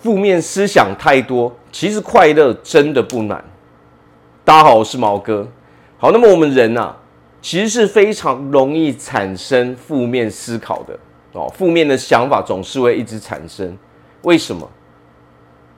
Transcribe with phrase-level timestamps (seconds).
[0.00, 3.44] 负面思想太多，其实快乐真的不难。
[4.42, 5.46] 大家好，我是毛哥。
[5.98, 6.96] 好，那么我们人啊，
[7.42, 10.98] 其实是非常容易产生负面思考的
[11.34, 13.76] 哦，负面的想法总是会一直产生。
[14.22, 14.66] 为什么？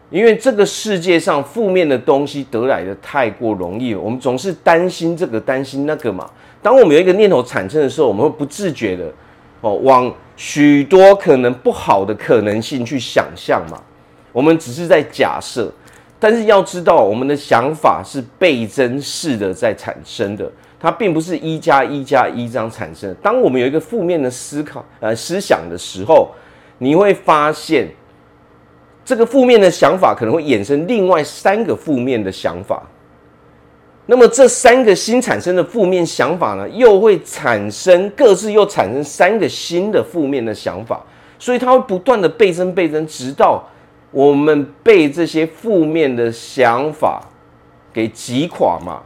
[0.08, 6.30] 因为这个世界上负面的东西得来的太过容易了，我们总是担心这个担心那个嘛。
[6.62, 9.12] 当我们有一个念头产生的时候，我们会不自觉的
[9.62, 13.82] 哦，往许多可能不好的可能性去想象嘛。
[14.32, 15.70] 我们只是在假设，
[16.18, 23.14] 但是要知道，我们的想法是倍增式的在产生的，它并不是一加一加一这样产生。
[23.22, 26.30] 当我们有一个负面的思考呃思想的时候，
[26.78, 27.88] 你会发现。
[29.04, 32.80] 这个负面的想法可能会衍生另外三个负面的想法，
[34.06, 41.04] 那么这三个新产生的负面想法呢，又会产生各自又产生三个新的负面的想法，
[41.36, 43.68] 所以它会不断的倍增倍增，直到
[44.12, 47.20] 我们被这些负面的想法
[47.92, 49.02] 给击垮嘛，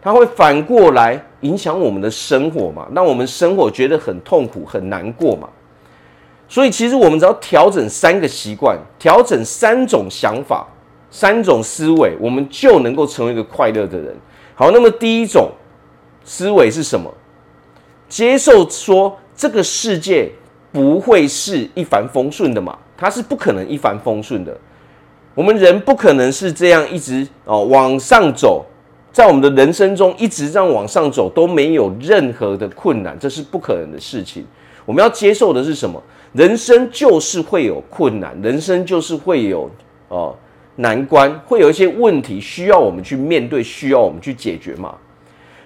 [0.00, 5.48] 它会反过来影响我们的生活嘛，让我们生活觉得很痛苦很难过嘛。
[6.46, 10.66] 所以，其实我们只要调整三个习惯，调整三种想法、
[11.10, 14.16] 三种思维，我们就能够成为一个快乐的人。
[14.54, 15.50] 好，那么第一种
[16.24, 17.12] 思维是什么？
[18.08, 20.32] 接受说这个世界
[20.72, 24.56] 不会是一帆风顺的嘛，它是不可能一帆风顺的。
[25.34, 28.64] 我们人不可能是这样一直哦往上走，
[29.12, 34.44] 在我们的人生中一直这样往上走都没有任何的困难，这是不可能的事情。
[34.84, 36.02] 我们要接受的是什么？
[36.32, 39.70] 人生就是会有困难，人生就是会有
[40.08, 40.34] 哦、
[40.76, 44.94] 难关，会有一些问题需要我们去面对，需要我们去解决嘛。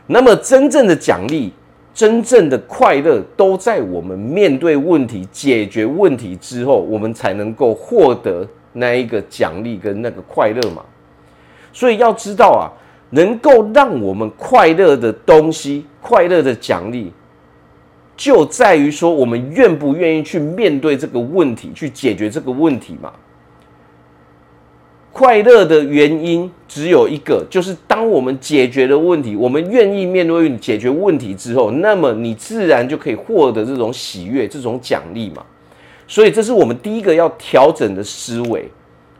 [0.06, 1.52] 那么真正的奖励、
[1.94, 10.82] 真正的快乐，都在我们面对问题、解决问题之后，我们才能够获得那一个奖励跟那个快乐嘛。
[11.72, 12.72] 所以要知道啊，
[13.10, 17.12] 能够让我们快乐的东西、快乐的奖励。
[18.16, 23.12] 就在于说，我们愿不愿意去面对这个问题，去解决这个问题嘛？
[25.12, 35.44] 快乐的原因只有一个，就是当我们解决了问题，我们愿意面对解决问题之后，那么你自然就可以获得这种喜悦、这种奖励嘛。
[36.08, 38.68] 所以，这是我们第一个要调整的思维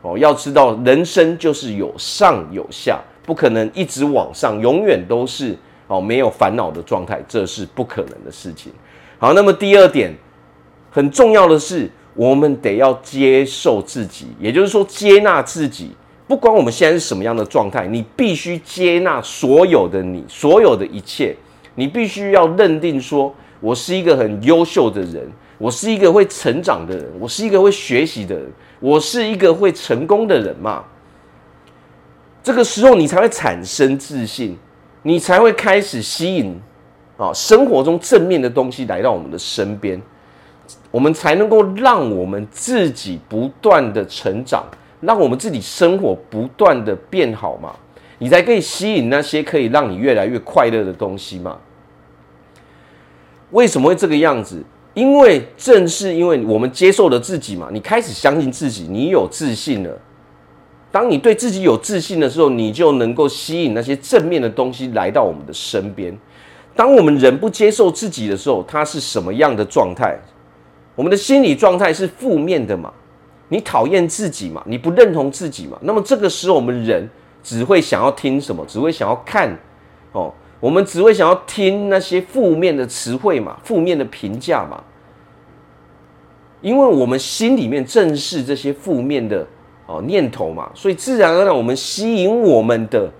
[0.01, 0.17] 哦。
[0.17, 5.55] 要知道，人生就是有上有下，不可能一直往上，永远都是
[5.87, 8.71] 哦没有烦恼的状态，这是不可能的事情。
[9.17, 10.13] 好，那么第二点
[10.91, 15.91] 很重要的是，我们得要接受自己，也就是说接纳自己。
[16.27, 21.35] 不管我们现在是什么样的状态，你必须接纳所有的你，所有的一切。
[21.75, 30.83] 你必须要认定说，我是一个很优秀的人，我是一个会成长的人，我是一个会学习的人，我是一个会成功的人嘛。
[32.43, 34.57] 这个时候，你才会产生自信，
[35.01, 36.55] 你才会开始吸引。
[37.15, 40.01] 啊，生活中正面的东西来到我们的身边，
[40.91, 44.63] 我们才能够让我们自己不断的成长，
[45.01, 47.73] 让我们自己生活不断的变好嘛，
[48.19, 51.57] 你才可以吸引那些可以让你越来越快乐的东西嘛。
[53.51, 54.63] 为什么会这个样子？
[54.93, 59.89] 因为正是因为我们接受了自己嘛，你开始相信自己，你有自信了。
[60.91, 66.15] 当你对自己有自信的时候，你就能够吸引那些正面的东西来到我们的身边。
[66.75, 70.15] 当我们人不接受自己的时候，他是什么样的状态？
[70.95, 72.93] 我们的心理状态是负面的嘛？
[73.49, 74.63] 你讨厌自己嘛？
[74.65, 75.77] 你不认同自己嘛？
[75.81, 77.07] 那么这个时候，我们人
[77.43, 78.65] 只会想要听什么？
[78.67, 79.55] 只会想要看
[80.11, 83.57] 哦，我们只会想要听那些负面的词汇嘛？
[83.63, 84.83] 负面的评价嘛？
[86.61, 89.45] 因为我们心里面正是这些负面的
[89.85, 93.11] 哦念头嘛，所以自然而然，我们吸引我们的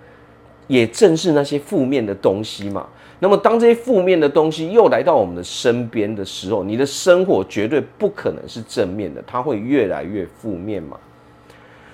[0.68, 2.88] 也正是那些负面的东西嘛。
[3.24, 10.98] 那么，当这些负面的东西又来到我们的身边的时候，你的生活绝对不可能是正面的，它会越来越负面嘛。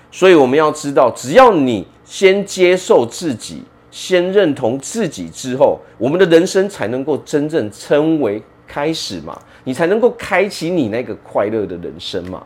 [0.10, 3.62] 所以我们要知道，只要你先接受自己，
[3.92, 12.42] 先认同自己之后，我们的人生才能够真正称为开始嘛，你才能够开启你那个快乐的人生嘛。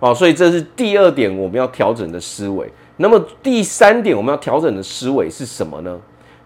[0.00, 2.66] 好，所以这是第二点我们要调整的思维。
[2.96, 6.00] 那么第三点我们要调整的思维是什么呢？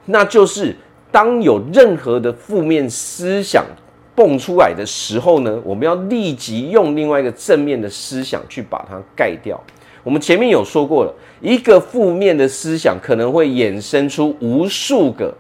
[0.07, 0.75] 那就是
[1.11, 3.65] 当有任何的负面思想
[4.15, 9.59] 蹦出来的时候呢，我们要立即用另外一个正面的思想去把它盖掉。
[10.05, 15.33] 我们前面有说过了，一个负面的思想可能会衍生出无数个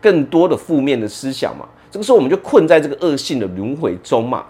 [0.00, 1.66] 更多的负面的思想嘛。
[1.90, 4.44] 这个时候我们就困在这个恶性的轮回中嘛。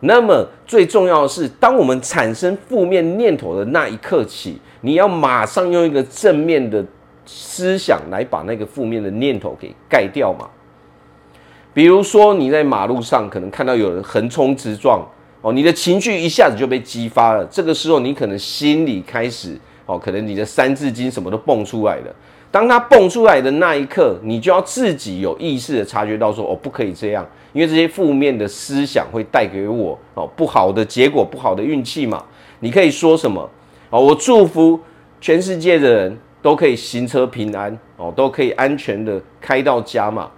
[0.00, 6.84] 那么最重要的是，当我们产生负面念头的那一刻起，你要马上用一个正面的
[7.26, 10.48] 思想来把那个负面的念头给盖掉嘛。
[11.74, 15.02] 比如说你在马路上可能看到有人横冲直撞，
[15.40, 17.44] 哦，你的情绪一下子就被激发了。
[17.46, 22.14] 这个时候你可能心里开始，哦，可能你的三字经什么都蹦出来了。
[22.50, 32.22] 当它蹦出来的那一刻，你就要自己有意识的察觉到说，哦，不可以这样，因为这些负面的思想会带给我哦不好的结果，不好的运气嘛。
[32.60, 33.48] 你可以说什么？
[33.88, 34.78] 哦，我祝福
[35.18, 40.30] 全世界的人都可以行车平安，哦，都可以安全的开到家嘛。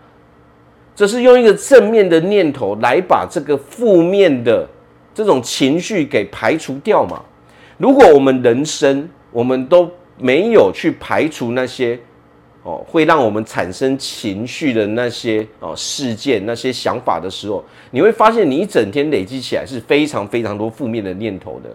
[0.94, 4.68] 这是用一个正面的念头来把这个负面的
[5.12, 7.20] 这种情绪给排除掉嘛。
[7.78, 11.98] 如果我们人生我们都没有去排除那些
[12.62, 21.70] 哦会让我们产生情绪的那些哦事件、那些想法的时候，你会发现你一整天累积起来是非常非常多负面的念头的。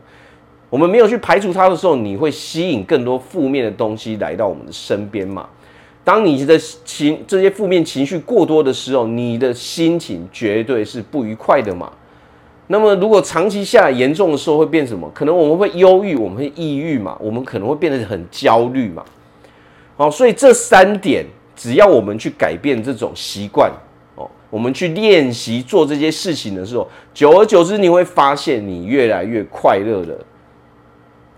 [0.69, 5.47] 我们没有去排除它的时候，你会吸引更多负面的东西来到我们的身边嘛。
[6.03, 11.91] 当你的情这些负面情绪过多的时候，你的心情绝对是不愉快的嘛。
[12.67, 15.09] 那么，如果长期下来严重的时候，会变什么？
[15.13, 19.03] 可能我们会忧郁，我们会抑郁嘛，我们可能会变得很焦虑嘛。
[19.97, 21.25] 好，所以这三点，
[21.55, 23.71] 只要我们去改变这种习惯
[24.15, 30.25] 哦，我们去练习做这些事情的时候，久而久之，你会发现你越来越快乐了。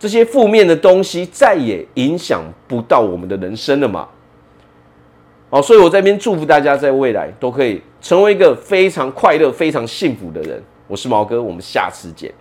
[0.02, 4.08] 这些负面的东西再也影响不到我们的人生了嘛。
[5.52, 10.60] 好，所以我在这边祝福大家，在未来都可以成为一个非常快乐、非常幸福的人。
[10.88, 12.34] 我是毛哥，我们下次见。